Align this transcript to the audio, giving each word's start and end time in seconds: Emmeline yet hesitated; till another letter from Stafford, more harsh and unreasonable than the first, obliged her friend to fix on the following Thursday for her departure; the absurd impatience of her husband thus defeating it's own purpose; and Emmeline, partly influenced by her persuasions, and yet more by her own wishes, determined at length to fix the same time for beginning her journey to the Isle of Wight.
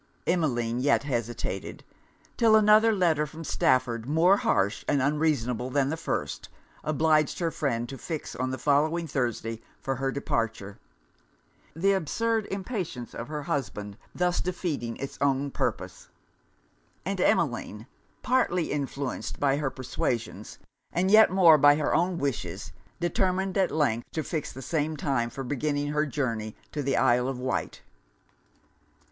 Emmeline 0.25 0.79
yet 0.79 1.03
hesitated; 1.03 1.83
till 2.35 2.55
another 2.55 2.91
letter 2.91 3.27
from 3.27 3.43
Stafford, 3.43 4.07
more 4.09 4.37
harsh 4.37 4.83
and 4.87 4.99
unreasonable 4.99 5.69
than 5.69 5.89
the 5.89 5.95
first, 5.95 6.49
obliged 6.83 7.37
her 7.37 7.51
friend 7.51 7.87
to 7.87 7.99
fix 7.99 8.35
on 8.35 8.49
the 8.49 8.57
following 8.57 9.05
Thursday 9.05 9.61
for 9.79 9.97
her 9.97 10.11
departure; 10.11 10.79
the 11.75 11.91
absurd 11.91 12.47
impatience 12.49 13.13
of 13.13 13.27
her 13.27 13.43
husband 13.43 13.95
thus 14.15 14.41
defeating 14.41 14.97
it's 14.97 15.19
own 15.21 15.51
purpose; 15.51 16.09
and 17.05 17.21
Emmeline, 17.21 17.85
partly 18.23 18.71
influenced 18.71 19.39
by 19.39 19.57
her 19.57 19.69
persuasions, 19.69 20.57
and 20.91 21.11
yet 21.11 21.29
more 21.29 21.59
by 21.59 21.75
her 21.75 21.93
own 21.93 22.17
wishes, 22.17 22.71
determined 22.99 23.55
at 23.55 23.69
length 23.69 24.07
to 24.13 24.23
fix 24.23 24.51
the 24.51 24.63
same 24.63 24.97
time 24.97 25.29
for 25.29 25.43
beginning 25.43 25.89
her 25.89 26.07
journey 26.07 26.55
to 26.71 26.81
the 26.81 26.97
Isle 26.97 27.27
of 27.27 27.37
Wight. 27.37 27.83